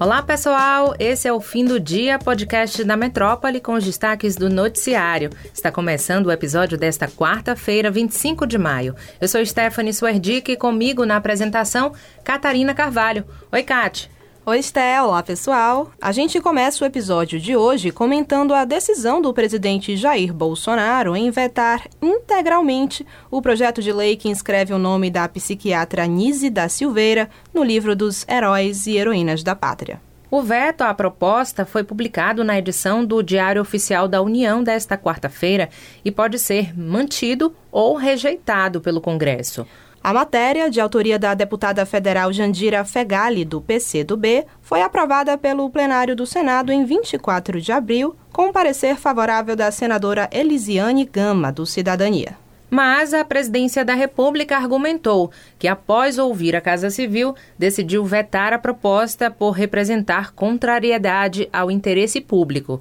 Olá, 0.00 0.22
pessoal! 0.22 0.94
Esse 0.96 1.26
é 1.26 1.32
o 1.32 1.40
Fim 1.40 1.64
do 1.64 1.80
Dia, 1.80 2.20
podcast 2.20 2.84
da 2.84 2.96
Metrópole 2.96 3.60
com 3.60 3.72
os 3.72 3.82
destaques 3.82 4.36
do 4.36 4.48
noticiário. 4.48 5.28
Está 5.52 5.72
começando 5.72 6.26
o 6.26 6.30
episódio 6.30 6.78
desta 6.78 7.08
quarta-feira, 7.08 7.90
25 7.90 8.46
de 8.46 8.56
maio. 8.58 8.94
Eu 9.20 9.26
sou 9.26 9.44
Stephanie 9.44 9.92
Suerdick 9.92 10.52
e 10.52 10.56
comigo 10.56 11.04
na 11.04 11.16
apresentação, 11.16 11.92
Catarina 12.22 12.74
Carvalho. 12.74 13.24
Oi, 13.50 13.64
Cate! 13.64 14.08
Oi, 14.48 14.60
Esté. 14.60 15.02
Olá, 15.02 15.22
pessoal. 15.22 15.92
A 16.00 16.10
gente 16.10 16.40
começa 16.40 16.82
o 16.82 16.86
episódio 16.86 17.38
de 17.38 17.54
hoje 17.54 17.90
comentando 17.90 18.54
a 18.54 18.64
decisão 18.64 19.20
do 19.20 19.34
presidente 19.34 19.94
Jair 19.94 20.32
Bolsonaro 20.32 21.14
em 21.14 21.30
vetar 21.30 21.86
integralmente 22.00 23.06
o 23.30 23.42
projeto 23.42 23.82
de 23.82 23.92
lei 23.92 24.16
que 24.16 24.30
inscreve 24.30 24.72
o 24.72 24.78
nome 24.78 25.10
da 25.10 25.28
psiquiatra 25.28 26.06
Nise 26.06 26.48
da 26.48 26.66
Silveira 26.66 27.28
no 27.52 27.62
livro 27.62 27.94
dos 27.94 28.24
Heróis 28.26 28.86
e 28.86 28.96
Heroínas 28.96 29.42
da 29.42 29.54
Pátria. 29.54 30.00
O 30.30 30.40
veto 30.40 30.80
à 30.80 30.94
proposta 30.94 31.66
foi 31.66 31.84
publicado 31.84 32.42
na 32.42 32.58
edição 32.58 33.04
do 33.04 33.22
Diário 33.22 33.60
Oficial 33.60 34.08
da 34.08 34.22
União 34.22 34.64
desta 34.64 34.96
quarta-feira 34.96 35.68
e 36.02 36.10
pode 36.10 36.38
ser 36.38 36.74
mantido 36.74 37.54
ou 37.70 37.96
rejeitado 37.96 38.80
pelo 38.80 39.02
Congresso. 39.02 39.66
A 40.02 40.14
matéria, 40.14 40.70
de 40.70 40.80
autoria 40.80 41.18
da 41.18 41.34
deputada 41.34 41.84
federal 41.84 42.32
Jandira 42.32 42.84
Fegali, 42.84 43.44
do 43.44 43.60
PCdoB, 43.60 44.46
foi 44.62 44.80
aprovada 44.80 45.36
pelo 45.36 45.68
plenário 45.68 46.14
do 46.14 46.24
Senado 46.24 46.72
em 46.72 46.84
24 46.84 47.60
de 47.60 47.72
abril, 47.72 48.16
com 48.32 48.52
parecer 48.52 48.96
favorável 48.96 49.56
da 49.56 49.70
senadora 49.70 50.28
Elisiane 50.32 51.04
Gama, 51.04 51.50
do 51.50 51.66
Cidadania. 51.66 52.36
Mas 52.70 53.14
a 53.14 53.24
presidência 53.24 53.84
da 53.84 53.94
República 53.94 54.56
argumentou 54.56 55.30
que, 55.58 55.66
após 55.66 56.18
ouvir 56.18 56.54
a 56.54 56.60
Casa 56.60 56.90
Civil, 56.90 57.34
decidiu 57.58 58.04
vetar 58.04 58.52
a 58.52 58.58
proposta 58.58 59.30
por 59.30 59.52
representar 59.52 60.32
contrariedade 60.32 61.48
ao 61.52 61.70
interesse 61.70 62.20
público. 62.20 62.80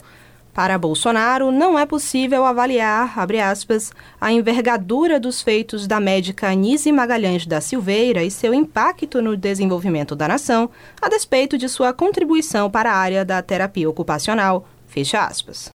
Para 0.57 0.75
Bolsonaro, 0.75 1.51
não 1.51 1.77
é 1.77 1.85
possível 1.85 2.43
avaliar, 2.43 3.13
aspas, 3.47 3.91
a 4.19 4.31
envergadura 4.31 5.19
dos 5.19 5.39
feitos 5.39 5.85
da 5.85 5.99
médica 5.99 6.49
Anise 6.49 6.91
Magalhães 6.91 7.45
da 7.45 7.61
Silveira 7.61 8.23
e 8.23 8.31
seu 8.31 8.55
impacto 8.55 9.21
no 9.21 9.37
desenvolvimento 9.37 10.15
da 10.15 10.27
nação, 10.27 10.67
a 10.99 11.09
despeito 11.09 11.59
de 11.59 11.69
sua 11.69 11.93
contribuição 11.93 12.71
para 12.71 12.91
a 12.91 12.97
área 12.97 13.23
da 13.23 13.39
terapia 13.39 13.87
ocupacional, 13.87 14.67
fecha 14.87 15.23
aspas. 15.25 15.69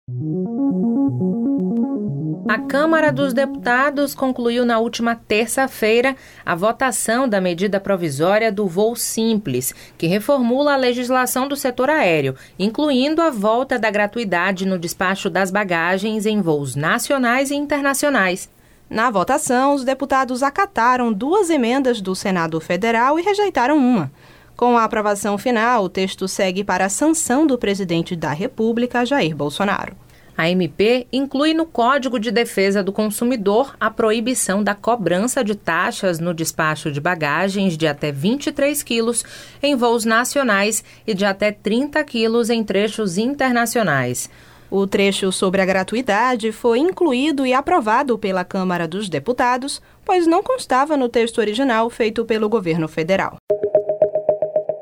A 2.49 2.59
Câmara 2.59 3.13
dos 3.13 3.33
Deputados 3.33 4.15
concluiu 4.15 4.65
na 4.67 4.79
última 4.79 5.15
terça-feira 5.15 6.17
a 6.45 6.55
votação 6.55 7.29
da 7.29 7.41
medida 7.41 7.79
provisória 7.79 8.51
do 8.51 8.67
voo 8.67 8.97
simples, 8.97 9.73
que 9.97 10.07
reformula 10.07 10.75
a 10.75 10.77
legislação 10.77 11.47
do 11.47 11.57
setor 11.57 11.89
aéreo, 11.89 12.35
incluindo 12.59 13.23
a 13.23 13.31
volta 13.31 13.79
da 13.79 13.91
gratuidade 13.91 14.67
no 14.67 14.79
despacho 14.79 15.31
das 15.31 15.51
bagagens 15.51 16.27
em 16.27 16.43
voos 16.43 16.75
nacionais 16.75 17.51
e 17.51 17.55
internacionais. 17.55 18.51
Na 18.91 19.11
votação, 19.11 19.75
os 19.75 19.85
deputados 19.85 20.43
acataram 20.43 21.11
duas 21.11 21.49
emendas 21.49 22.03
do 22.03 22.15
Senado 22.15 22.61
Federal 22.61 23.19
e 23.19 23.23
rejeitaram 23.23 23.79
uma. 23.79 24.13
Com 24.57 24.77
a 24.77 24.85
aprovação 24.85 25.37
final, 25.39 25.85
o 25.85 25.89
texto 25.89 26.29
segue 26.29 26.63
para 26.63 26.87
a 26.87 26.91
sanção 26.91 27.47
do 27.47 27.59
presidente 27.59 28.15
da 28.15 28.33
República, 28.33 29.05
Jair 29.05 29.35
Bolsonaro. 29.35 29.97
A 30.37 30.49
MP 30.49 31.07
inclui 31.13 31.53
no 31.53 31.67
Código 31.67 32.19
de 32.19 32.31
Defesa 32.31 32.83
do 32.83 32.93
Consumidor 32.93 33.77
a 33.79 33.91
proibição 33.91 34.63
da 34.63 34.75
cobrança 34.75 35.45
de 35.45 35.55
taxas 35.55 36.19
no 36.19 36.33
despacho 36.33 36.91
de 36.91 37.01
bagagens 37.01 37.77
de 37.77 37.87
até 37.87 38.11
23 38.11 38.83
quilos 38.83 39.25
em 39.63 39.77
voos 39.77 40.05
nacionais 40.05 40.83
e 41.07 41.13
de 41.13 41.25
até 41.25 41.53
30 41.53 42.03
quilos 42.05 42.49
em 42.49 42.65
trechos 42.65 43.19
internacionais. 43.19 44.31
O 44.71 44.87
trecho 44.87 45.31
sobre 45.31 45.61
a 45.61 45.67
gratuidade 45.67 46.51
foi 46.51 46.79
incluído 46.79 47.45
e 47.45 47.53
aprovado 47.53 48.17
pela 48.17 48.43
Câmara 48.43 48.89
dos 48.89 49.07
Deputados, 49.07 49.83
pois 50.03 50.27
não 50.27 50.43
constava 50.43 50.97
no 50.97 51.11
texto 51.11 51.39
original 51.39 51.91
feito 51.91 52.25
pelo 52.25 52.49
governo 52.49 52.89
federal. 52.89 53.37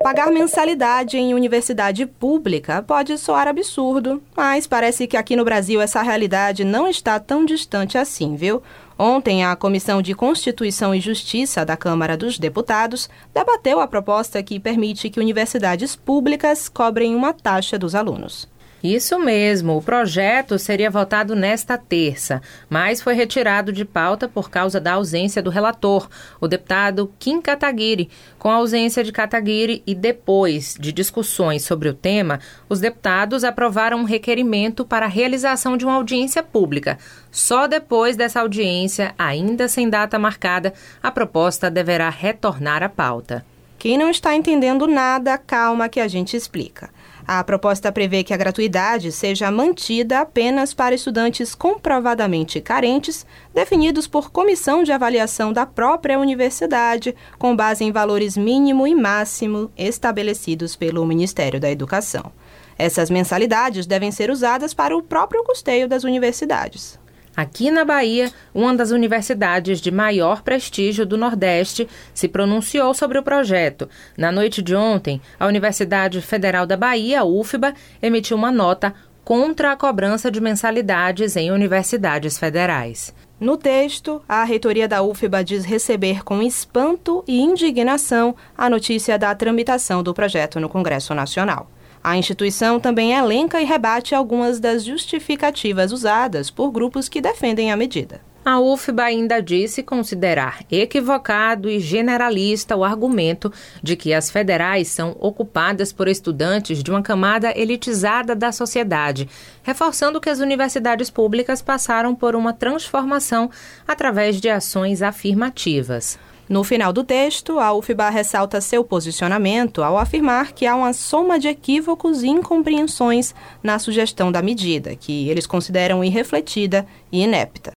Pagar 0.02 0.30
mensalidade 0.32 1.18
em 1.18 1.34
universidade 1.34 2.06
pública 2.06 2.80
pode 2.80 3.18
soar 3.18 3.46
absurdo, 3.46 4.22
mas 4.34 4.66
parece 4.66 5.06
que 5.06 5.14
aqui 5.14 5.36
no 5.36 5.44
Brasil 5.44 5.78
essa 5.78 6.00
realidade 6.00 6.64
não 6.64 6.88
está 6.88 7.20
tão 7.20 7.44
distante 7.44 7.98
assim, 7.98 8.34
viu? 8.34 8.62
Ontem, 8.98 9.44
a 9.44 9.54
Comissão 9.54 10.00
de 10.00 10.14
Constituição 10.14 10.94
e 10.94 11.00
Justiça 11.00 11.66
da 11.66 11.76
Câmara 11.76 12.16
dos 12.16 12.38
Deputados 12.38 13.10
debateu 13.34 13.78
a 13.78 13.86
proposta 13.86 14.42
que 14.42 14.58
permite 14.58 15.10
que 15.10 15.20
universidades 15.20 15.94
públicas 15.94 16.66
cobrem 16.66 17.14
uma 17.14 17.34
taxa 17.34 17.78
dos 17.78 17.94
alunos. 17.94 18.48
Isso 18.82 19.18
mesmo, 19.18 19.76
o 19.76 19.82
projeto 19.82 20.58
seria 20.58 20.90
votado 20.90 21.36
nesta 21.36 21.76
terça, 21.76 22.40
mas 22.68 23.02
foi 23.02 23.12
retirado 23.12 23.72
de 23.72 23.84
pauta 23.84 24.26
por 24.26 24.48
causa 24.48 24.80
da 24.80 24.94
ausência 24.94 25.42
do 25.42 25.50
relator, 25.50 26.08
o 26.40 26.48
deputado 26.48 27.12
Kim 27.18 27.42
Kataguiri. 27.42 28.08
Com 28.38 28.48
a 28.48 28.54
ausência 28.54 29.04
de 29.04 29.12
Kataguiri 29.12 29.82
e 29.86 29.94
depois 29.94 30.76
de 30.80 30.92
discussões 30.92 31.62
sobre 31.62 31.90
o 31.90 31.94
tema, 31.94 32.40
os 32.70 32.80
deputados 32.80 33.44
aprovaram 33.44 33.98
um 33.98 34.04
requerimento 34.04 34.82
para 34.82 35.04
a 35.04 35.10
realização 35.10 35.76
de 35.76 35.84
uma 35.84 35.96
audiência 35.96 36.42
pública. 36.42 36.96
Só 37.30 37.66
depois 37.66 38.16
dessa 38.16 38.40
audiência, 38.40 39.14
ainda 39.18 39.68
sem 39.68 39.90
data 39.90 40.18
marcada, 40.18 40.72
a 41.02 41.10
proposta 41.10 41.70
deverá 41.70 42.08
retornar 42.08 42.82
à 42.82 42.88
pauta. 42.88 43.44
Quem 43.78 43.98
não 43.98 44.10
está 44.10 44.34
entendendo 44.34 44.86
nada, 44.86 45.36
calma 45.36 45.88
que 45.88 46.00
a 46.00 46.08
gente 46.08 46.36
explica. 46.36 46.90
A 47.26 47.42
proposta 47.42 47.90
prevê 47.90 48.22
que 48.22 48.34
a 48.34 48.36
gratuidade 48.36 49.12
seja 49.12 49.50
mantida 49.50 50.20
apenas 50.20 50.74
para 50.74 50.94
estudantes 50.94 51.54
comprovadamente 51.54 52.60
carentes, 52.60 53.26
definidos 53.54 54.06
por 54.06 54.30
comissão 54.30 54.82
de 54.82 54.92
avaliação 54.92 55.52
da 55.52 55.64
própria 55.64 56.18
universidade, 56.18 57.14
com 57.38 57.56
base 57.56 57.84
em 57.84 57.92
valores 57.92 58.36
mínimo 58.36 58.86
e 58.86 58.94
máximo 58.94 59.70
estabelecidos 59.76 60.76
pelo 60.76 61.06
Ministério 61.06 61.58
da 61.58 61.70
Educação. 61.70 62.32
Essas 62.78 63.10
mensalidades 63.10 63.86
devem 63.86 64.10
ser 64.10 64.30
usadas 64.30 64.72
para 64.72 64.96
o 64.96 65.02
próprio 65.02 65.42
custeio 65.44 65.88
das 65.88 66.04
universidades. 66.04 66.99
Aqui 67.36 67.70
na 67.70 67.84
Bahia, 67.84 68.30
uma 68.52 68.74
das 68.74 68.90
universidades 68.90 69.80
de 69.80 69.90
maior 69.90 70.42
prestígio 70.42 71.06
do 71.06 71.16
Nordeste 71.16 71.88
se 72.12 72.28
pronunciou 72.28 72.92
sobre 72.92 73.18
o 73.18 73.22
projeto. 73.22 73.88
Na 74.16 74.32
noite 74.32 74.60
de 74.60 74.74
ontem, 74.74 75.20
a 75.38 75.46
Universidade 75.46 76.20
Federal 76.20 76.66
da 76.66 76.76
Bahia, 76.76 77.24
UFBA, 77.24 77.72
emitiu 78.02 78.36
uma 78.36 78.50
nota 78.50 78.92
contra 79.24 79.72
a 79.72 79.76
cobrança 79.76 80.30
de 80.30 80.40
mensalidades 80.40 81.36
em 81.36 81.52
universidades 81.52 82.36
federais. 82.36 83.14
No 83.38 83.56
texto, 83.56 84.20
a 84.28 84.44
reitoria 84.44 84.88
da 84.88 85.02
UFBA 85.02 85.44
diz 85.44 85.64
receber 85.64 86.24
com 86.24 86.42
espanto 86.42 87.24
e 87.26 87.40
indignação 87.40 88.34
a 88.58 88.68
notícia 88.68 89.18
da 89.18 89.34
tramitação 89.34 90.02
do 90.02 90.12
projeto 90.12 90.58
no 90.58 90.68
Congresso 90.68 91.14
Nacional. 91.14 91.70
A 92.02 92.16
instituição 92.16 92.80
também 92.80 93.12
elenca 93.12 93.60
e 93.60 93.64
rebate 93.64 94.14
algumas 94.14 94.58
das 94.58 94.84
justificativas 94.84 95.92
usadas 95.92 96.50
por 96.50 96.70
grupos 96.70 97.08
que 97.08 97.20
defendem 97.20 97.70
a 97.70 97.76
medida. 97.76 98.22
A 98.42 98.58
UFBA 98.58 99.02
ainda 99.02 99.42
disse 99.42 99.82
considerar 99.82 100.64
equivocado 100.70 101.68
e 101.68 101.78
generalista 101.78 102.74
o 102.74 102.82
argumento 102.82 103.52
de 103.82 103.96
que 103.96 104.14
as 104.14 104.30
federais 104.30 104.88
são 104.88 105.14
ocupadas 105.20 105.92
por 105.92 106.08
estudantes 106.08 106.82
de 106.82 106.90
uma 106.90 107.02
camada 107.02 107.52
elitizada 107.54 108.34
da 108.34 108.50
sociedade, 108.50 109.28
reforçando 109.62 110.18
que 110.22 110.30
as 110.30 110.38
universidades 110.38 111.10
públicas 111.10 111.60
passaram 111.60 112.14
por 112.14 112.34
uma 112.34 112.54
transformação 112.54 113.50
através 113.86 114.40
de 114.40 114.48
ações 114.48 115.02
afirmativas. 115.02 116.18
No 116.50 116.64
final 116.64 116.92
do 116.92 117.04
texto, 117.04 117.60
a 117.60 117.72
UFBA 117.72 118.10
ressalta 118.10 118.60
seu 118.60 118.82
posicionamento 118.82 119.84
ao 119.84 119.96
afirmar 119.96 120.50
que 120.50 120.66
há 120.66 120.74
uma 120.74 120.92
soma 120.92 121.38
de 121.38 121.46
equívocos 121.46 122.24
e 122.24 122.28
incompreensões 122.28 123.32
na 123.62 123.78
sugestão 123.78 124.32
da 124.32 124.42
medida, 124.42 124.96
que 124.96 125.28
eles 125.28 125.46
consideram 125.46 126.02
irrefletida 126.02 126.84
e 127.12 127.22
inepta. 127.22 127.70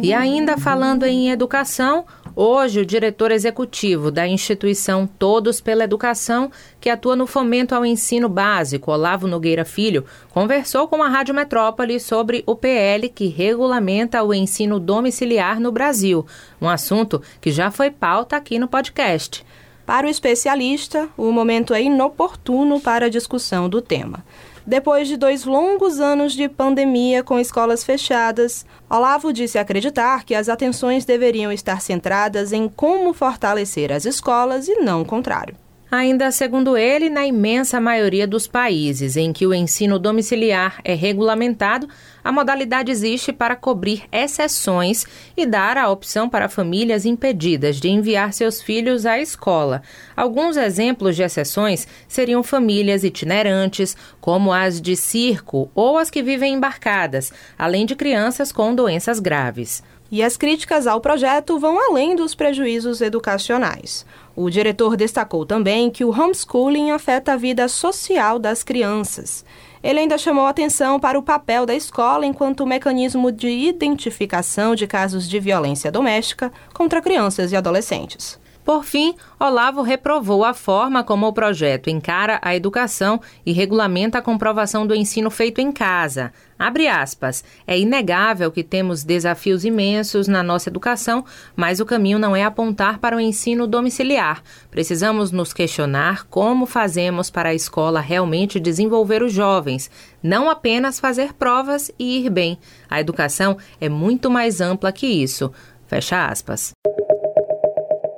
E 0.00 0.14
ainda 0.14 0.56
falando 0.56 1.04
em 1.04 1.30
educação, 1.30 2.06
Hoje, 2.36 2.80
o 2.80 2.86
diretor 2.86 3.30
executivo 3.30 4.10
da 4.10 4.26
instituição 4.26 5.06
Todos 5.06 5.60
pela 5.60 5.84
Educação, 5.84 6.50
que 6.80 6.90
atua 6.90 7.14
no 7.14 7.28
fomento 7.28 7.76
ao 7.76 7.86
ensino 7.86 8.28
básico, 8.28 8.90
Olavo 8.90 9.28
Nogueira 9.28 9.64
Filho, 9.64 10.04
conversou 10.30 10.88
com 10.88 11.00
a 11.00 11.08
Rádio 11.08 11.32
Metrópole 11.32 12.00
sobre 12.00 12.42
o 12.44 12.56
PL 12.56 13.08
que 13.08 13.28
regulamenta 13.28 14.20
o 14.24 14.34
ensino 14.34 14.80
domiciliar 14.80 15.60
no 15.60 15.70
Brasil, 15.70 16.26
um 16.60 16.68
assunto 16.68 17.22
que 17.40 17.52
já 17.52 17.70
foi 17.70 17.92
pauta 17.92 18.36
aqui 18.36 18.58
no 18.58 18.66
podcast. 18.66 19.46
Para 19.86 20.08
o 20.08 20.10
especialista, 20.10 21.08
o 21.16 21.30
momento 21.30 21.72
é 21.72 21.82
inoportuno 21.82 22.80
para 22.80 23.06
a 23.06 23.10
discussão 23.10 23.68
do 23.68 23.80
tema. 23.80 24.24
Depois 24.66 25.06
de 25.06 25.18
dois 25.18 25.44
longos 25.44 26.00
anos 26.00 26.32
de 26.32 26.48
pandemia 26.48 27.22
com 27.22 27.38
escolas 27.38 27.84
fechadas, 27.84 28.64
Olavo 28.88 29.30
disse 29.30 29.58
acreditar 29.58 30.24
que 30.24 30.34
as 30.34 30.48
atenções 30.48 31.04
deveriam 31.04 31.52
estar 31.52 31.82
centradas 31.82 32.50
em 32.50 32.66
como 32.66 33.12
fortalecer 33.12 33.92
as 33.92 34.06
escolas 34.06 34.66
e 34.66 34.76
não 34.76 35.02
o 35.02 35.04
contrário. 35.04 35.54
Ainda 35.96 36.32
segundo 36.32 36.76
ele, 36.76 37.08
na 37.08 37.24
imensa 37.24 37.80
maioria 37.80 38.26
dos 38.26 38.48
países 38.48 39.16
em 39.16 39.32
que 39.32 39.46
o 39.46 39.54
ensino 39.54 39.96
domiciliar 39.96 40.80
é 40.82 40.92
regulamentado, 40.92 41.88
a 42.24 42.32
modalidade 42.32 42.90
existe 42.90 43.32
para 43.32 43.54
cobrir 43.54 44.02
exceções 44.10 45.06
e 45.36 45.46
dar 45.46 45.78
a 45.78 45.88
opção 45.88 46.28
para 46.28 46.48
famílias 46.48 47.04
impedidas 47.04 47.76
de 47.76 47.88
enviar 47.88 48.32
seus 48.32 48.60
filhos 48.60 49.06
à 49.06 49.20
escola. 49.20 49.82
Alguns 50.16 50.56
exemplos 50.56 51.14
de 51.14 51.22
exceções 51.22 51.86
seriam 52.08 52.42
famílias 52.42 53.04
itinerantes, 53.04 53.96
como 54.20 54.52
as 54.52 54.80
de 54.80 54.96
circo 54.96 55.70
ou 55.76 55.96
as 55.96 56.10
que 56.10 56.24
vivem 56.24 56.54
embarcadas, 56.54 57.32
além 57.56 57.86
de 57.86 57.94
crianças 57.94 58.50
com 58.50 58.74
doenças 58.74 59.20
graves. 59.20 59.80
E 60.10 60.22
as 60.22 60.36
críticas 60.36 60.86
ao 60.86 61.00
projeto 61.00 61.58
vão 61.58 61.78
além 61.78 62.14
dos 62.14 62.34
prejuízos 62.34 63.00
educacionais. 63.00 64.04
O 64.36 64.50
diretor 64.50 64.96
destacou 64.96 65.46
também 65.46 65.90
que 65.90 66.04
o 66.04 66.10
homeschooling 66.10 66.90
afeta 66.90 67.32
a 67.32 67.36
vida 67.36 67.66
social 67.68 68.38
das 68.38 68.62
crianças. 68.62 69.44
Ele 69.82 70.00
ainda 70.00 70.16
chamou 70.16 70.46
atenção 70.46 70.98
para 70.98 71.18
o 71.18 71.22
papel 71.22 71.66
da 71.66 71.74
escola 71.74 72.24
enquanto 72.24 72.66
mecanismo 72.66 73.30
de 73.30 73.48
identificação 73.48 74.74
de 74.74 74.86
casos 74.86 75.28
de 75.28 75.38
violência 75.38 75.92
doméstica 75.92 76.52
contra 76.72 77.02
crianças 77.02 77.52
e 77.52 77.56
adolescentes. 77.56 78.42
Por 78.64 78.82
fim, 78.82 79.14
Olavo 79.38 79.82
reprovou 79.82 80.42
a 80.42 80.54
forma 80.54 81.04
como 81.04 81.26
o 81.26 81.32
projeto 81.34 81.90
encara 81.90 82.40
a 82.40 82.56
educação 82.56 83.20
e 83.44 83.52
regulamenta 83.52 84.18
a 84.18 84.22
comprovação 84.22 84.86
do 84.86 84.94
ensino 84.94 85.30
feito 85.30 85.60
em 85.60 85.70
casa. 85.70 86.32
Abre 86.58 86.88
aspas. 86.88 87.44
É 87.66 87.78
inegável 87.78 88.50
que 88.50 88.64
temos 88.64 89.04
desafios 89.04 89.66
imensos 89.66 90.26
na 90.26 90.42
nossa 90.42 90.70
educação, 90.70 91.26
mas 91.54 91.78
o 91.78 91.84
caminho 91.84 92.18
não 92.18 92.34
é 92.34 92.42
apontar 92.42 92.98
para 92.98 93.16
o 93.16 93.20
ensino 93.20 93.66
domiciliar. 93.66 94.42
Precisamos 94.70 95.30
nos 95.30 95.52
questionar 95.52 96.24
como 96.30 96.64
fazemos 96.64 97.28
para 97.28 97.50
a 97.50 97.54
escola 97.54 98.00
realmente 98.00 98.58
desenvolver 98.58 99.22
os 99.22 99.32
jovens, 99.32 99.90
não 100.22 100.48
apenas 100.48 100.98
fazer 100.98 101.34
provas 101.34 101.90
e 101.98 102.24
ir 102.24 102.30
bem. 102.30 102.58
A 102.88 102.98
educação 102.98 103.58
é 103.78 103.90
muito 103.90 104.30
mais 104.30 104.62
ampla 104.62 104.90
que 104.90 105.06
isso. 105.06 105.52
Fecha 105.86 106.26
aspas. 106.26 106.72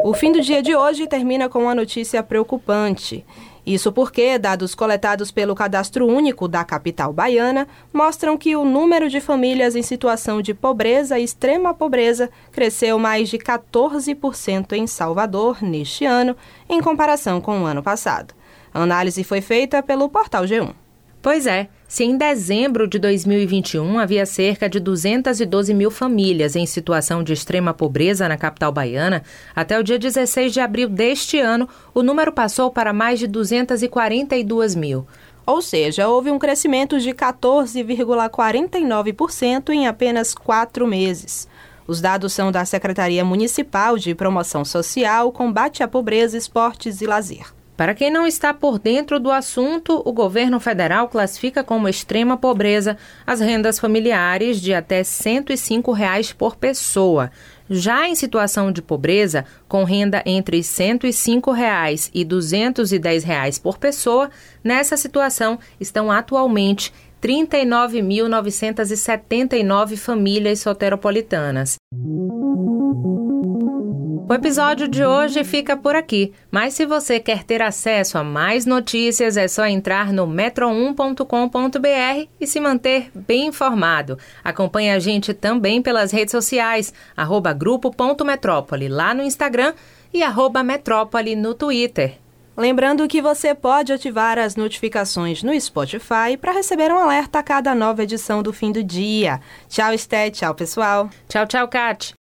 O 0.09 0.15
fim 0.15 0.31
do 0.31 0.41
dia 0.41 0.63
de 0.63 0.73
hoje 0.73 1.09
termina 1.09 1.49
com 1.49 1.63
uma 1.63 1.75
notícia 1.75 2.23
preocupante. 2.23 3.27
Isso 3.67 3.91
porque 3.91 4.39
dados 4.39 4.73
coletados 4.73 5.33
pelo 5.33 5.53
Cadastro 5.53 6.07
Único 6.07 6.47
da 6.47 6.65
capital 6.65 7.13
baiana 7.13 7.67
mostram 7.93 8.39
que 8.39 8.55
o 8.55 8.65
número 8.65 9.11
de 9.11 9.21
famílias 9.21 9.75
em 9.75 9.83
situação 9.83 10.41
de 10.41 10.55
pobreza 10.55 11.19
e 11.19 11.25
extrema 11.25 11.75
pobreza 11.75 12.31
cresceu 12.53 13.01
mais 13.01 13.29
de 13.29 13.37
14% 13.37 14.75
em 14.75 14.87
Salvador 14.87 15.61
neste 15.61 16.05
ano, 16.05 16.37
em 16.69 16.81
comparação 16.81 17.41
com 17.41 17.63
o 17.63 17.67
ano 17.67 17.83
passado. 17.83 18.33
A 18.73 18.83
análise 18.83 19.25
foi 19.25 19.41
feita 19.41 19.83
pelo 19.83 20.09
portal 20.09 20.45
G1. 20.45 20.73
Pois 21.21 21.49
é, 21.49 21.69
se 21.89 22.03
em 22.03 22.17
dezembro 22.17 22.89
de 22.89 22.99
2021 22.99 23.99
havia 23.99 24.25
cerca 24.27 24.69
de 24.69 24.81
212 24.81 25.73
mil 25.73 25.89
famílias 25.91 26.57
em 26.57 26.67
situação 26.67 27.23
de 27.23 27.33
extrema 27.33 27.73
pobreza 27.73 28.29
na 28.29 28.37
capital 28.37 28.73
baiana, 28.73 29.23
até 29.55 29.79
o 29.79 29.85
dia 29.85 29.99
16 29.99 30.53
de 30.53 30.61
abril 30.61 30.89
deste 30.89 31.39
ano, 31.39 31.69
o 31.95 32.03
número 32.03 32.33
passou 32.33 32.73
para 32.73 32.93
mais 32.93 33.21
de 33.21 33.29
242 33.29 34.75
mil. 34.75 35.07
Ou 35.47 35.63
seja, 35.63 36.09
houve 36.09 36.29
um 36.31 36.41
crescimento 36.41 36.99
de 36.99 37.11
14,49% 37.11 39.71
em 39.71 39.87
apenas 39.87 40.35
quatro 40.35 40.89
meses. 40.89 41.47
Os 41.87 42.01
dados 42.01 42.33
são 42.33 42.51
da 42.51 42.65
Secretaria 42.65 43.25
Municipal 43.25 43.97
de 43.97 44.13
Promoção 44.13 44.65
Social, 44.65 45.31
Combate 45.31 45.85
à 45.85 45.89
Pobreza, 45.89 46.37
Esportes 46.37 47.01
e 47.01 47.07
Lazer. 47.07 47.55
Para 47.77 47.95
quem 47.95 48.11
não 48.11 48.27
está 48.27 48.55
por 48.55 48.79
dentro 48.79 49.21
do 49.21 49.31
assunto, 49.31 50.01
o 50.05 50.13
governo 50.13 50.59
federal 50.59 51.09
classifica 51.09 51.63
como 51.63 51.89
extrema 51.89 52.39
pobreza 52.39 52.97
as 53.27 53.41
rendas 53.41 53.79
familiares 53.79 54.59
de 54.61 54.73
até 54.73 55.05
105 55.05 55.93
reais 55.93 56.33
por 56.33 56.57
pessoa. 56.57 57.31
Já 57.69 58.09
em 58.09 58.15
situação 58.15 58.73
de 58.73 58.81
pobreza, 58.81 59.45
com 59.69 59.85
renda 59.85 60.23
entre 60.25 60.63
105 60.63 61.53
reais 61.53 62.11
e 62.15 62.25
210 62.25 63.25
reais 63.25 63.59
por 63.59 63.77
pessoa, 63.77 64.31
nessa 64.65 64.97
situação 64.97 65.59
estão 65.79 66.11
atualmente 66.11 66.95
39.979 67.21 69.97
famílias 69.97 70.61
soteropolitanas. 70.61 71.77
O 74.29 74.35
episódio 74.35 74.89
de 74.89 75.05
hoje 75.05 75.45
fica 75.45 75.77
por 75.77 75.95
aqui, 75.95 76.33
mas 76.51 76.75
se 76.75 76.85
você 76.85 77.21
quer 77.21 77.45
ter 77.45 77.63
acesso 77.63 78.19
a 78.19 78.25
mais 78.25 78.67
notícias, 78.67 79.37
é 79.37 79.47
só 79.47 79.65
entrar 79.67 80.13
no 80.13 80.27
metro1.com.br 80.27 82.29
e 82.41 82.45
se 82.45 82.59
manter 82.59 83.09
bem 83.15 83.47
informado. 83.47 84.19
Acompanhe 84.43 84.91
a 84.91 84.99
gente 84.99 85.33
também 85.33 85.81
pelas 85.81 86.11
redes 86.11 86.33
sociais, 86.33 86.93
arroba 87.17 87.53
grupo.metrópole 87.53 88.89
lá 88.89 89.15
no 89.15 89.23
Instagram 89.23 89.75
e 90.13 90.25
arroba 90.25 90.65
metrópole 90.65 91.37
no 91.37 91.55
Twitter. 91.55 92.19
Lembrando 92.57 93.07
que 93.07 93.23
você 93.23 93.55
pode 93.55 93.93
ativar 93.93 94.41
as 94.41 94.57
notificações 94.57 95.45
no 95.45 95.59
Spotify 95.61 96.37
para 96.41 96.51
receber 96.51 96.91
um 96.91 96.99
alerta 96.99 97.39
a 97.39 97.45
cada 97.45 97.77
nova 97.77 98.03
edição 98.03 98.43
do 98.43 98.53
fim 98.53 98.73
do 98.73 98.83
dia. 98.83 99.41
Tchau, 99.69 99.93
Esté. 99.93 100.31
Tchau, 100.31 100.53
pessoal. 100.53 101.09
Tchau, 101.29 101.47
tchau, 101.47 101.69
Kat. 101.69 102.13